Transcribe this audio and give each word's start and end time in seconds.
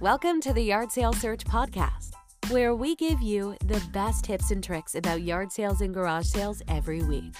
Welcome 0.00 0.40
to 0.40 0.54
the 0.54 0.62
Yard 0.62 0.90
Sale 0.90 1.12
Search 1.12 1.44
Podcast, 1.44 2.12
where 2.48 2.74
we 2.74 2.96
give 2.96 3.20
you 3.20 3.54
the 3.66 3.82
best 3.92 4.24
tips 4.24 4.50
and 4.50 4.64
tricks 4.64 4.94
about 4.94 5.20
yard 5.20 5.52
sales 5.52 5.82
and 5.82 5.92
garage 5.92 6.24
sales 6.24 6.62
every 6.68 7.02
week. 7.02 7.34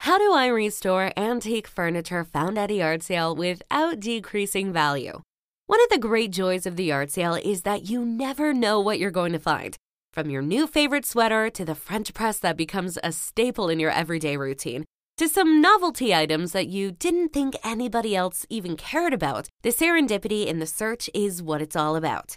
How 0.00 0.18
do 0.18 0.34
I 0.34 0.48
restore 0.52 1.14
antique 1.16 1.66
furniture 1.66 2.22
found 2.22 2.58
at 2.58 2.70
a 2.70 2.74
yard 2.74 3.02
sale 3.02 3.34
without 3.34 3.98
decreasing 3.98 4.74
value? 4.74 5.22
One 5.68 5.80
of 5.82 5.88
the 5.88 5.96
great 5.96 6.32
joys 6.32 6.66
of 6.66 6.76
the 6.76 6.84
yard 6.84 7.10
sale 7.10 7.36
is 7.36 7.62
that 7.62 7.88
you 7.88 8.04
never 8.04 8.52
know 8.52 8.78
what 8.78 8.98
you're 8.98 9.10
going 9.10 9.32
to 9.32 9.38
find. 9.38 9.78
From 10.12 10.28
your 10.28 10.42
new 10.42 10.66
favorite 10.66 11.06
sweater 11.06 11.50
to 11.50 11.64
the 11.64 11.76
French 11.76 12.12
press 12.12 12.40
that 12.40 12.56
becomes 12.56 12.98
a 13.04 13.12
staple 13.12 13.68
in 13.68 13.78
your 13.78 13.92
everyday 13.92 14.36
routine, 14.36 14.84
to 15.18 15.28
some 15.28 15.60
novelty 15.60 16.12
items 16.12 16.50
that 16.50 16.66
you 16.66 16.90
didn't 16.90 17.28
think 17.32 17.54
anybody 17.62 18.16
else 18.16 18.44
even 18.50 18.76
cared 18.76 19.14
about, 19.14 19.46
the 19.62 19.68
serendipity 19.68 20.46
in 20.46 20.58
the 20.58 20.66
search 20.66 21.08
is 21.14 21.44
what 21.44 21.62
it's 21.62 21.76
all 21.76 21.94
about. 21.94 22.36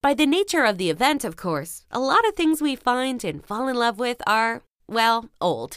By 0.00 0.14
the 0.14 0.26
nature 0.26 0.64
of 0.64 0.78
the 0.78 0.90
event, 0.90 1.24
of 1.24 1.34
course, 1.34 1.84
a 1.90 1.98
lot 1.98 2.26
of 2.28 2.36
things 2.36 2.62
we 2.62 2.76
find 2.76 3.24
and 3.24 3.44
fall 3.44 3.66
in 3.66 3.74
love 3.74 3.98
with 3.98 4.22
are, 4.24 4.62
well, 4.86 5.28
old. 5.40 5.74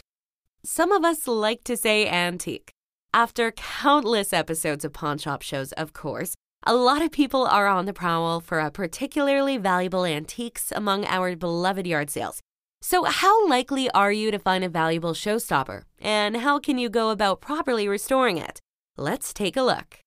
Some 0.64 0.92
of 0.92 1.04
us 1.04 1.26
like 1.26 1.64
to 1.64 1.76
say 1.76 2.06
antique. 2.06 2.70
After 3.12 3.50
countless 3.50 4.32
episodes 4.32 4.84
of 4.84 4.92
pawn 4.92 5.18
shop 5.18 5.42
shows, 5.42 5.72
of 5.72 5.92
course, 5.92 6.36
a 6.66 6.74
lot 6.74 7.00
of 7.00 7.12
people 7.12 7.46
are 7.46 7.68
on 7.68 7.86
the 7.86 7.92
prowl 7.92 8.40
for 8.40 8.58
a 8.58 8.72
particularly 8.72 9.56
valuable 9.56 10.04
antiques 10.04 10.72
among 10.72 11.04
our 11.04 11.36
beloved 11.36 11.86
yard 11.86 12.10
sales. 12.10 12.40
So, 12.82 13.04
how 13.04 13.48
likely 13.48 13.88
are 13.92 14.10
you 14.10 14.32
to 14.32 14.38
find 14.38 14.64
a 14.64 14.68
valuable 14.68 15.14
showstopper? 15.14 15.82
And 16.00 16.38
how 16.38 16.58
can 16.58 16.76
you 16.76 16.88
go 16.88 17.10
about 17.10 17.40
properly 17.40 17.86
restoring 17.86 18.36
it? 18.36 18.60
Let's 18.96 19.32
take 19.32 19.56
a 19.56 19.62
look. 19.62 19.98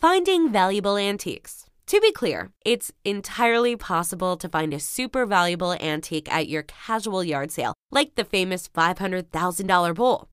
Finding 0.00 0.50
valuable 0.50 0.96
antiques. 0.96 1.66
To 1.86 2.00
be 2.00 2.10
clear, 2.10 2.50
it's 2.64 2.90
entirely 3.04 3.76
possible 3.76 4.36
to 4.38 4.48
find 4.48 4.74
a 4.74 4.80
super 4.80 5.24
valuable 5.24 5.74
antique 5.74 6.32
at 6.32 6.48
your 6.48 6.64
casual 6.64 7.22
yard 7.22 7.52
sale, 7.52 7.74
like 7.92 8.16
the 8.16 8.24
famous 8.24 8.68
$500,000 8.68 9.94
bowl. 9.94 10.28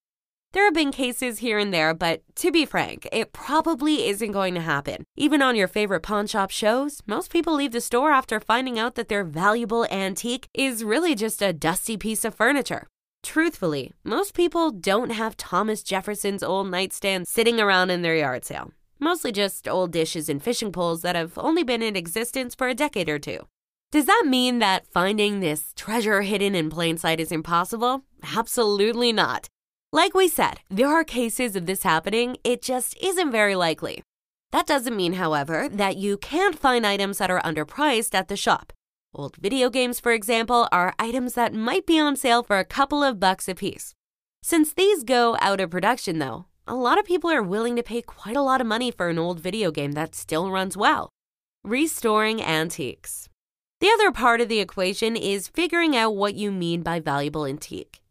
There 0.54 0.66
have 0.66 0.74
been 0.74 0.92
cases 0.92 1.40
here 1.40 1.60
and 1.60 1.74
there, 1.74 1.94
but 1.94 2.22
to 2.38 2.52
be 2.52 2.66
frank, 2.66 3.08
it 3.12 3.34
probably 3.34 4.08
isn't 4.08 4.32
going 4.32 4.56
to 4.56 4.62
happen. 4.62 5.04
Even 5.16 5.42
on 5.42 5.56
your 5.56 5.68
favorite 5.68 6.02
pawn 6.02 6.28
shop 6.28 6.50
shows, 6.50 7.02
most 7.06 7.32
people 7.32 7.54
leave 7.54 7.72
the 7.72 7.82
store 7.82 8.12
after 8.12 8.40
finding 8.40 8.80
out 8.80 8.96
that 8.96 9.10
their 9.10 9.24
valuable 9.24 9.86
antique 9.92 10.48
is 10.54 10.84
really 10.84 11.16
just 11.16 11.42
a 11.42 11.54
dusty 11.54 11.98
piece 11.98 12.26
of 12.26 12.34
furniture. 12.34 12.88
Truthfully, 13.22 13.94
most 14.04 14.34
people 14.34 14.72
don't 14.72 15.12
have 15.12 15.38
Thomas 15.38 15.84
Jefferson's 15.84 16.42
old 16.42 16.72
nightstand 16.72 17.28
sitting 17.28 17.60
around 17.60 17.90
in 17.90 18.02
their 18.02 18.16
yard 18.16 18.46
sale 18.46 18.72
mostly 19.00 19.32
just 19.32 19.68
old 19.68 19.92
dishes 19.92 20.30
and 20.30 20.44
fishing 20.44 20.72
poles 20.72 21.02
that 21.02 21.16
have 21.16 21.38
only 21.38 21.64
been 21.64 21.82
in 21.82 21.96
existence 21.96 22.54
for 22.54 22.68
a 22.68 22.76
decade 22.76 23.10
or 23.10 23.20
two. 23.20 23.40
Does 23.92 24.06
that 24.06 24.26
mean 24.28 24.60
that 24.60 24.86
finding 24.88 25.40
this 25.40 25.74
treasure 25.76 26.22
hidden 26.22 26.54
in 26.54 26.70
plain 26.70 26.98
sight 26.98 27.20
is 27.20 27.32
impossible? 27.32 28.04
Absolutely 28.36 29.12
not. 29.12 29.48
Like 29.92 30.14
we 30.14 30.28
said, 30.28 30.60
there 30.70 30.88
are 30.88 31.04
cases 31.04 31.56
of 31.56 31.66
this 31.66 31.82
happening, 31.82 32.38
it 32.44 32.62
just 32.62 32.96
isn't 33.02 33.32
very 33.32 33.56
likely. 33.56 34.04
That 34.52 34.68
doesn't 34.68 34.96
mean, 34.96 35.14
however, 35.14 35.68
that 35.68 35.98
you 35.98 36.16
can't 36.18 36.58
find 36.58 36.86
items 36.86 37.18
that 37.18 37.32
are 37.32 37.42
underpriced 37.42 38.14
at 38.14 38.28
the 38.28 38.38
shop. 38.38 38.72
Old 39.16 39.36
video 39.38 39.72
games, 39.72 40.00
for 40.00 40.12
example, 40.12 40.68
are 40.72 40.94
items 41.00 41.34
that 41.34 41.56
might 41.56 41.88
be 41.88 42.00
on 42.00 42.16
sale 42.16 42.44
for 42.44 42.60
a 42.60 42.66
couple 42.66 43.04
of 43.04 43.20
bucks 43.20 43.50
a 43.50 43.56
piece. 43.56 43.96
Since 44.44 44.74
these 44.74 45.04
go 45.04 45.36
out 45.42 45.60
of 45.60 45.72
production, 45.72 46.20
though, 46.20 46.46
a 46.68 46.76
lot 46.76 47.00
of 47.00 47.06
people 47.06 47.32
are 47.32 47.42
willing 47.42 47.76
to 47.76 47.82
pay 47.82 48.04
quite 48.04 48.36
a 48.36 48.44
lot 48.44 48.62
of 48.62 48.68
money 48.68 48.92
for 48.92 49.10
an 49.10 49.18
old 49.18 49.40
video 49.40 49.72
game 49.72 49.94
that 49.94 50.14
still 50.14 50.52
runs 50.52 50.78
well. 50.78 51.10
Restoring 51.64 52.44
antiques. 52.44 53.28
The 53.80 53.90
other 53.90 54.12
part 54.12 54.40
of 54.40 54.50
the 54.50 54.60
equation 54.60 55.16
is 55.16 55.48
figuring 55.48 55.96
out 55.96 56.16
what 56.16 56.36
you 56.36 56.52
mean 56.52 56.84
by 56.84 57.00
valuable 57.00 57.48
antique. 57.48 58.02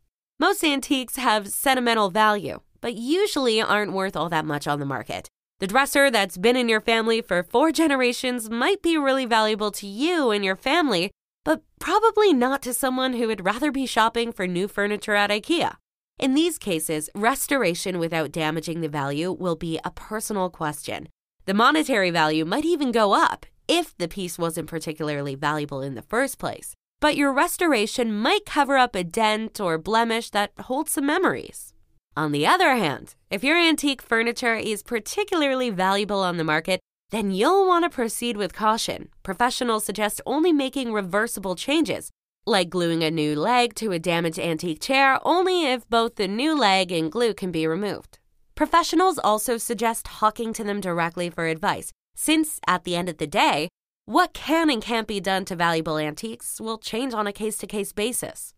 Most 0.40 0.62
antiques 0.62 1.16
have 1.16 1.48
sentimental 1.48 2.10
value, 2.10 2.60
but 2.80 2.94
usually 2.94 3.60
aren't 3.60 3.92
worth 3.92 4.16
all 4.16 4.28
that 4.28 4.44
much 4.44 4.68
on 4.68 4.78
the 4.78 4.86
market. 4.86 5.28
The 5.58 5.66
dresser 5.66 6.12
that's 6.12 6.38
been 6.38 6.54
in 6.54 6.68
your 6.68 6.80
family 6.80 7.20
for 7.20 7.42
four 7.42 7.72
generations 7.72 8.48
might 8.48 8.80
be 8.80 8.96
really 8.96 9.26
valuable 9.26 9.72
to 9.72 9.86
you 9.88 10.30
and 10.30 10.44
your 10.44 10.54
family, 10.54 11.10
but 11.44 11.62
probably 11.80 12.32
not 12.32 12.62
to 12.62 12.72
someone 12.72 13.14
who 13.14 13.26
would 13.26 13.44
rather 13.44 13.72
be 13.72 13.84
shopping 13.84 14.30
for 14.30 14.46
new 14.46 14.68
furniture 14.68 15.16
at 15.16 15.30
IKEA. 15.30 15.74
In 16.20 16.34
these 16.34 16.56
cases, 16.56 17.10
restoration 17.16 17.98
without 17.98 18.30
damaging 18.30 18.80
the 18.80 18.88
value 18.88 19.32
will 19.32 19.56
be 19.56 19.80
a 19.84 19.90
personal 19.90 20.50
question. 20.50 21.08
The 21.46 21.54
monetary 21.54 22.10
value 22.10 22.44
might 22.44 22.64
even 22.64 22.92
go 22.92 23.12
up 23.12 23.44
if 23.66 23.98
the 23.98 24.06
piece 24.06 24.38
wasn't 24.38 24.68
particularly 24.68 25.34
valuable 25.34 25.82
in 25.82 25.96
the 25.96 26.02
first 26.02 26.38
place. 26.38 26.76
But 27.00 27.16
your 27.16 27.32
restoration 27.32 28.12
might 28.12 28.44
cover 28.44 28.76
up 28.76 28.96
a 28.96 29.04
dent 29.04 29.60
or 29.60 29.78
blemish 29.78 30.30
that 30.30 30.52
holds 30.58 30.92
some 30.92 31.06
memories. 31.06 31.72
On 32.16 32.32
the 32.32 32.46
other 32.46 32.74
hand, 32.74 33.14
if 33.30 33.44
your 33.44 33.56
antique 33.56 34.02
furniture 34.02 34.56
is 34.56 34.82
particularly 34.82 35.70
valuable 35.70 36.20
on 36.20 36.36
the 36.36 36.44
market, 36.44 36.80
then 37.10 37.30
you'll 37.30 37.66
want 37.66 37.84
to 37.84 37.90
proceed 37.90 38.36
with 38.36 38.52
caution. 38.52 39.08
Professionals 39.22 39.84
suggest 39.84 40.20
only 40.26 40.52
making 40.52 40.92
reversible 40.92 41.54
changes 41.54 42.10
like 42.48 42.70
gluing 42.70 43.04
a 43.04 43.10
new 43.10 43.36
leg 43.36 43.74
to 43.74 43.92
a 43.92 43.98
damaged 43.98 44.38
antique 44.38 44.80
chair 44.80 45.20
only 45.22 45.66
if 45.66 45.88
both 45.88 46.16
the 46.16 46.26
new 46.26 46.58
leg 46.58 46.90
and 46.90 47.12
glue 47.12 47.34
can 47.34 47.52
be 47.52 47.66
removed. 47.66 48.18
Professionals 48.54 49.18
also 49.18 49.56
suggest 49.58 50.06
talking 50.06 50.52
to 50.54 50.64
them 50.64 50.80
directly 50.80 51.30
for 51.30 51.46
advice, 51.46 51.92
since 52.16 52.58
at 52.66 52.84
the 52.84 52.96
end 52.96 53.08
of 53.08 53.18
the 53.18 53.26
day, 53.26 53.68
what 54.08 54.32
can 54.32 54.70
and 54.70 54.82
can't 54.82 55.06
be 55.06 55.20
done 55.20 55.44
to 55.44 55.54
valuable 55.56 55.98
antiques 55.98 56.60
will 56.60 56.78
change 56.78 57.14
on 57.14 57.26
a 57.26 57.32
case 57.32 57.58
to 57.58 57.66
case 57.66 57.92
basis. 57.92 58.54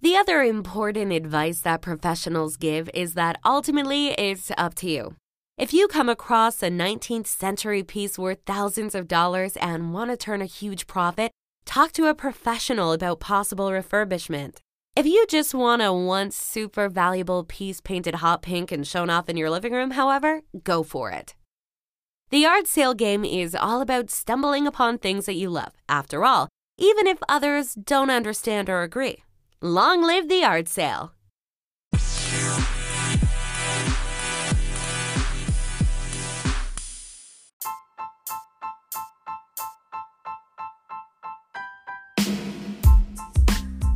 The 0.00 0.16
other 0.16 0.42
important 0.42 1.12
advice 1.12 1.60
that 1.60 1.82
professionals 1.82 2.56
give 2.56 2.88
is 2.94 3.14
that 3.14 3.40
ultimately 3.44 4.08
it's 4.12 4.50
up 4.56 4.74
to 4.76 4.90
you. 4.90 5.16
If 5.58 5.72
you 5.74 5.86
come 5.88 6.08
across 6.08 6.62
a 6.62 6.70
19th 6.70 7.26
century 7.26 7.82
piece 7.82 8.18
worth 8.18 8.38
thousands 8.46 8.94
of 8.94 9.08
dollars 9.08 9.56
and 9.56 9.92
want 9.92 10.10
to 10.10 10.16
turn 10.16 10.40
a 10.40 10.46
huge 10.46 10.86
profit, 10.86 11.30
Talk 11.64 11.92
to 11.92 12.06
a 12.06 12.14
professional 12.14 12.92
about 12.92 13.20
possible 13.20 13.70
refurbishment. 13.70 14.58
If 14.94 15.06
you 15.06 15.24
just 15.28 15.54
want 15.54 15.80
a 15.80 15.92
once 15.92 16.36
super 16.36 16.88
valuable 16.88 17.44
piece 17.44 17.80
painted 17.80 18.16
hot 18.16 18.42
pink 18.42 18.70
and 18.70 18.86
shown 18.86 19.08
off 19.08 19.28
in 19.28 19.38
your 19.38 19.48
living 19.48 19.72
room, 19.72 19.92
however, 19.92 20.42
go 20.64 20.82
for 20.82 21.10
it. 21.10 21.34
The 22.32 22.38
yard 22.38 22.66
sale 22.66 22.94
game 22.94 23.26
is 23.26 23.54
all 23.54 23.82
about 23.82 24.08
stumbling 24.08 24.66
upon 24.66 24.96
things 24.96 25.26
that 25.26 25.34
you 25.34 25.50
love, 25.50 25.74
after 25.86 26.24
all, 26.24 26.48
even 26.78 27.06
if 27.06 27.18
others 27.28 27.74
don't 27.74 28.08
understand 28.08 28.70
or 28.70 28.80
agree. 28.80 29.22
Long 29.60 30.02
live 30.02 30.30
the 30.30 30.36
yard 30.36 30.66
sale! 30.66 31.12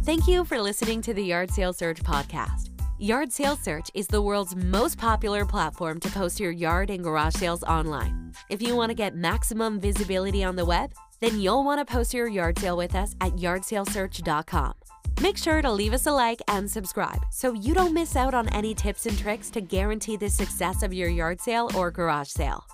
Thank 0.05 0.29
you 0.29 0.45
for 0.45 0.61
listening 0.61 1.01
to 1.01 1.15
the 1.15 1.25
Yard 1.25 1.51
Sale 1.51 1.73
Search 1.73 2.03
podcast. 2.03 2.76
Yard 2.99 3.31
Sale 3.31 3.57
Search 3.57 3.91
is 3.93 4.07
the 4.07 4.23
world's 4.23 4.57
most 4.57 4.97
popular 4.97 5.45
platform 5.45 6.01
to 6.01 6.09
post 6.13 6.41
your 6.41 6.51
yard 6.51 6.89
and 6.89 7.05
garage 7.05 7.35
sales 7.35 7.63
online. 7.65 8.33
If 8.49 8.63
you 8.63 8.75
want 8.75 8.89
to 8.89 8.95
get 8.95 9.15
maximum 9.15 9.79
visibility 9.79 10.43
on 10.43 10.57
the 10.57 10.65
web, 10.65 10.95
then 11.21 11.39
you'll 11.39 11.63
want 11.63 11.79
to 11.79 11.85
post 11.85 12.15
your 12.15 12.27
yard 12.27 12.59
sale 12.59 12.79
with 12.79 12.95
us 12.95 13.15
at 13.21 13.33
yardsalesearch.com. 13.33 14.73
Make 15.21 15.37
sure 15.37 15.61
to 15.61 15.71
leave 15.71 15.93
us 15.93 16.07
a 16.07 16.13
like 16.13 16.41
and 16.49 16.71
subscribe 16.71 17.21
so 17.31 17.53
you 17.53 17.75
don't 17.75 17.93
miss 17.93 18.17
out 18.17 18.33
on 18.33 18.49
any 18.49 18.75
tips 18.75 19.05
and 19.05 19.19
tricks 19.19 19.51
to 19.51 19.61
guarantee 19.61 20.17
the 20.17 20.31
success 20.31 20.83
of 20.83 20.95
your 20.95 21.11
yard 21.11 21.39
sale 21.39 21.71
or 21.77 21.91
garage 21.91 22.29
sale. 22.29 22.65